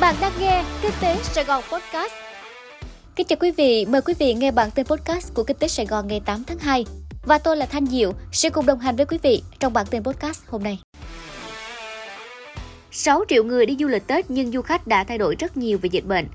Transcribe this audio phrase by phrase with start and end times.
[0.00, 2.12] Bạn đang nghe Kinh tế Sài Gòn Podcast.
[3.16, 5.86] Kính chào quý vị, mời quý vị nghe bản tin podcast của Kinh tế Sài
[5.86, 6.84] Gòn ngày 8 tháng 2.
[7.24, 10.02] Và tôi là Thanh Diệu, sẽ cùng đồng hành với quý vị trong bản tin
[10.02, 10.78] podcast hôm nay.
[12.90, 15.78] 6 triệu người đi du lịch Tết nhưng du khách đã thay đổi rất nhiều
[15.82, 16.26] về dịch bệnh.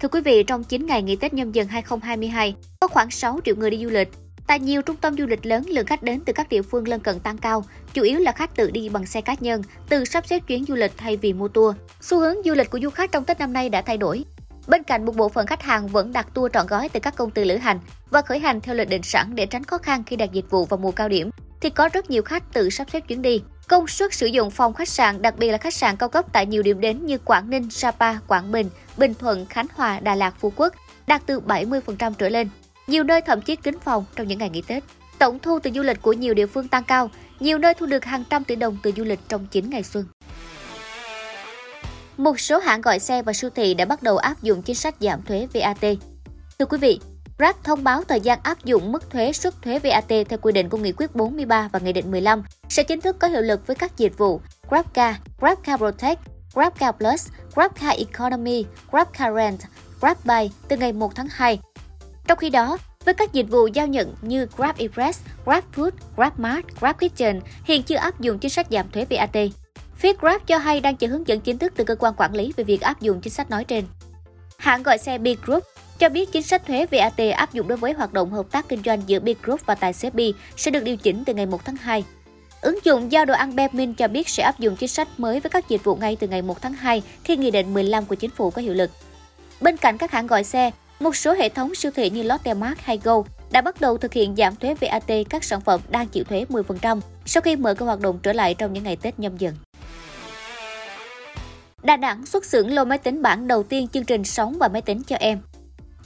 [0.00, 3.56] Thưa quý vị, trong 9 ngày nghỉ Tết nhâm dần 2022, có khoảng 6 triệu
[3.56, 4.08] người đi du lịch.
[4.48, 7.00] Tại nhiều trung tâm du lịch lớn, lượng khách đến từ các địa phương lân
[7.00, 10.26] cận tăng cao, chủ yếu là khách tự đi bằng xe cá nhân, tự sắp
[10.26, 11.76] xếp chuyến du lịch thay vì mua tour.
[12.00, 14.24] Xu hướng du lịch của du khách trong Tết năm nay đã thay đổi.
[14.66, 17.30] Bên cạnh một bộ phận khách hàng vẫn đặt tour trọn gói từ các công
[17.30, 17.80] ty lữ hành
[18.10, 20.64] và khởi hành theo lịch định sẵn để tránh khó khăn khi đặt dịch vụ
[20.64, 23.42] vào mùa cao điểm, thì có rất nhiều khách tự sắp xếp chuyến đi.
[23.68, 26.46] Công suất sử dụng phòng khách sạn, đặc biệt là khách sạn cao cấp tại
[26.46, 30.34] nhiều điểm đến như Quảng Ninh, Sapa, Quảng Bình, Bình Thuận, Khánh Hòa, Đà Lạt,
[30.40, 30.74] Phú Quốc
[31.06, 32.48] đạt từ 70% trở lên.
[32.88, 34.84] Nhiều nơi thậm chí kín phòng trong những ngày nghỉ Tết.
[35.18, 37.10] Tổng thu từ du lịch của nhiều địa phương tăng cao,
[37.40, 40.04] nhiều nơi thu được hàng trăm tỷ đồng từ du lịch trong 9 ngày xuân.
[42.16, 44.94] Một số hãng gọi xe và siêu thị đã bắt đầu áp dụng chính sách
[45.00, 45.84] giảm thuế VAT.
[46.58, 47.00] Thưa quý vị,
[47.38, 50.68] Grab thông báo thời gian áp dụng mức thuế suất thuế VAT theo quy định
[50.68, 53.76] của Nghị quyết 43 và Nghị định 15 sẽ chính thức có hiệu lực với
[53.76, 56.20] các dịch vụ GrabCar, GrabCar Protect,
[56.54, 59.60] GrabCar Plus, GrabCar Economy, GrabCar Rent,
[60.00, 61.58] GrabBuy từ ngày 1 tháng 2.
[62.28, 66.66] Trong khi đó, với các dịch vụ giao nhận như Grab Express, Grab Food, GrabMart,
[66.80, 69.36] Grab Kitchen hiện chưa áp dụng chính sách giảm thuế VAT.
[69.96, 72.52] Phía Grab cho hay đang chờ hướng dẫn chính thức từ cơ quan quản lý
[72.56, 73.84] về việc áp dụng chính sách nói trên.
[74.58, 75.64] Hãng gọi xe B Group
[75.98, 78.82] cho biết chính sách thuế VAT áp dụng đối với hoạt động hợp tác kinh
[78.84, 80.20] doanh giữa B Group và tài xế B
[80.56, 82.04] sẽ được điều chỉnh từ ngày 1 tháng 2.
[82.60, 85.50] Ứng dụng giao đồ ăn Bemin cho biết sẽ áp dụng chính sách mới với
[85.50, 88.30] các dịch vụ ngay từ ngày 1 tháng 2 khi Nghị định 15 của chính
[88.30, 88.90] phủ có hiệu lực.
[89.60, 90.70] Bên cạnh các hãng gọi xe,
[91.00, 94.12] một số hệ thống siêu thị như Lotte Mart hay Go đã bắt đầu thực
[94.12, 97.84] hiện giảm thuế VAT các sản phẩm đang chịu thuế 10% sau khi mở các
[97.84, 99.54] hoạt động trở lại trong những ngày Tết nhâm dần.
[101.82, 104.82] Đà Nẵng xuất xưởng lô máy tính bảng đầu tiên chương trình sóng và máy
[104.82, 105.40] tính cho em.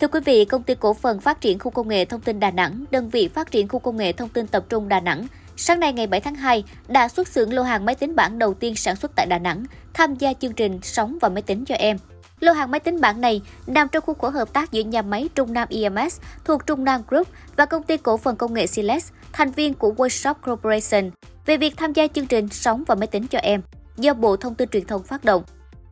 [0.00, 2.50] Thưa quý vị, công ty cổ phần phát triển khu công nghệ thông tin Đà
[2.50, 5.26] Nẵng, đơn vị phát triển khu công nghệ thông tin tập trung Đà Nẵng,
[5.56, 8.54] sáng nay ngày 7 tháng 2 đã xuất xưởng lô hàng máy tính bảng đầu
[8.54, 9.64] tiên sản xuất tại Đà Nẵng,
[9.94, 11.96] tham gia chương trình sóng và máy tính cho em.
[12.42, 15.28] Lô hàng máy tính bảng này nằm trong khuôn khổ hợp tác giữa nhà máy
[15.34, 19.10] Trung Nam EMS thuộc Trung Nam Group và công ty cổ phần công nghệ Silex,
[19.32, 21.10] thành viên của Workshop Corporation,
[21.46, 23.62] về việc tham gia chương trình sóng và máy tính cho em
[23.96, 25.42] do Bộ Thông tin Truyền thông phát động.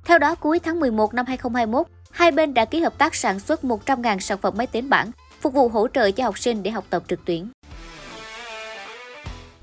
[0.04, 3.64] Theo đó, cuối tháng 11 năm 2021, hai bên đã ký hợp tác sản xuất
[3.64, 6.84] 100.000 sản phẩm máy tính bảng, phục vụ hỗ trợ cho học sinh để học
[6.90, 7.50] tập trực tuyến.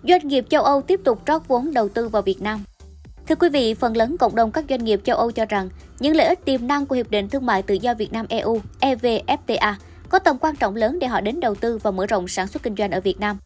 [0.03, 2.63] Doanh nghiệp châu Âu tiếp tục rót vốn đầu tư vào Việt Nam.
[3.29, 5.69] Thưa quý vị, phần lớn cộng đồng các doanh nghiệp châu Âu cho rằng
[5.99, 8.61] những lợi ích tiềm năng của Hiệp định Thương mại Tự do Việt Nam EU
[8.81, 9.73] EVFTA
[10.09, 12.63] có tầm quan trọng lớn để họ đến đầu tư và mở rộng sản xuất
[12.63, 13.37] kinh doanh ở Việt Nam.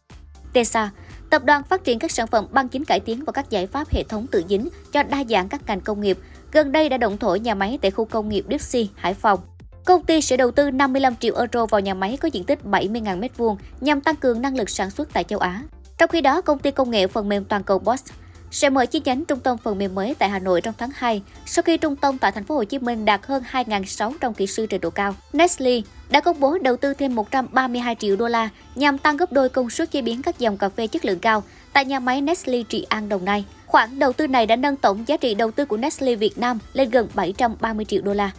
[0.52, 0.90] TESA,
[1.30, 3.88] tập đoàn phát triển các sản phẩm băng dính cải tiến và các giải pháp
[3.90, 6.18] hệ thống tự dính cho đa dạng các ngành công nghiệp,
[6.52, 9.40] gần đây đã động thổ nhà máy tại khu công nghiệp Đức Si, Hải Phòng.
[9.84, 13.20] Công ty sẽ đầu tư 55 triệu euro vào nhà máy có diện tích 70.000
[13.20, 15.62] m2 nhằm tăng cường năng lực sản xuất tại châu Á.
[15.98, 18.14] Trong khi đó, công ty công nghệ phần mềm toàn cầu Bosch
[18.52, 21.22] sẽ mở chi nhánh trung tâm phần mềm mới tại Hà Nội trong tháng 2
[21.46, 24.66] sau khi trung tâm tại thành phố Hồ Chí Minh đạt hơn 2.600 kỹ sư
[24.66, 25.14] trình độ cao.
[25.32, 25.80] Nestle
[26.10, 29.70] đã công bố đầu tư thêm 132 triệu đô la nhằm tăng gấp đôi công
[29.70, 31.42] suất chế biến các dòng cà phê chất lượng cao
[31.72, 33.44] tại nhà máy Nestle Trị An, Đồng Nai.
[33.66, 36.58] Khoản đầu tư này đã nâng tổng giá trị đầu tư của Nestle Việt Nam
[36.72, 38.30] lên gần 730 triệu đô la.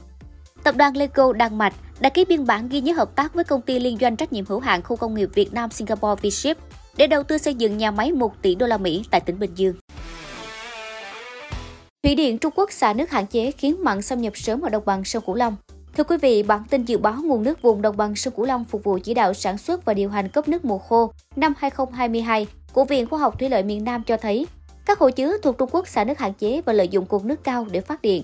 [0.63, 3.61] Tập đoàn Lego Đan Mạch đã ký biên bản ghi nhớ hợp tác với công
[3.61, 6.55] ty liên doanh trách nhiệm hữu hạn khu công nghiệp Việt Nam Singapore V-Ship
[6.97, 9.51] để đầu tư xây dựng nhà máy 1 tỷ đô la Mỹ tại tỉnh Bình
[9.55, 9.75] Dương.
[12.03, 14.85] Thủy điện Trung Quốc xả nước hạn chế khiến mặn xâm nhập sớm ở đồng
[14.85, 15.55] bằng sông Cửu Long.
[15.97, 18.63] Thưa quý vị, bản tin dự báo nguồn nước vùng đồng bằng sông Cửu Long
[18.63, 22.47] phục vụ chỉ đạo sản xuất và điều hành cấp nước mùa khô năm 2022
[22.73, 24.47] của Viện Khoa học Thủy lợi miền Nam cho thấy,
[24.85, 27.43] các hồ chứa thuộc Trung Quốc xả nước hạn chế và lợi dụng cột nước
[27.43, 28.23] cao để phát điện.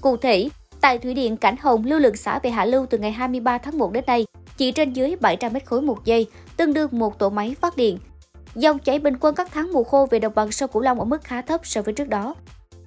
[0.00, 0.48] Cụ thể,
[0.80, 3.78] tại thủy điện Cảnh Hồng, lưu lượng xả về hạ lưu từ ngày 23 tháng
[3.78, 7.30] 1 đến nay chỉ trên dưới 700 m khối một giây, tương đương một tổ
[7.30, 7.98] máy phát điện.
[8.54, 11.04] Dòng chảy bình quân các tháng mùa khô về đồng bằng sông Cửu Long ở
[11.04, 12.34] mức khá thấp so với trước đó.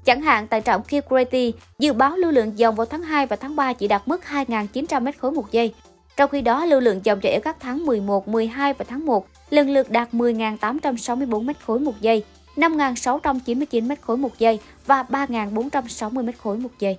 [0.09, 3.55] Chẳng hạn tại trạm Kilgrady, dự báo lưu lượng dòng vào tháng 2 và tháng
[3.55, 5.73] 3 chỉ đạt mức 2.900 m khối một giây.
[6.17, 9.27] Trong khi đó, lưu lượng dòng chảy ở các tháng 11, 12 và tháng 1
[9.49, 12.23] lần lượt đạt 10.864 m khối một giây,
[12.55, 16.97] 5.699 m khối một giây và 3.460 m khối một giây.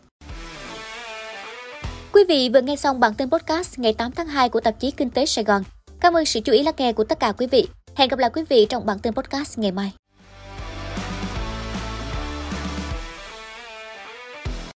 [2.12, 4.90] Quý vị vừa nghe xong bản tin podcast ngày 8 tháng 2 của tạp chí
[4.90, 5.62] Kinh tế Sài Gòn.
[6.00, 7.68] Cảm ơn sự chú ý lắng nghe của tất cả quý vị.
[7.94, 9.92] Hẹn gặp lại quý vị trong bản tin podcast ngày mai.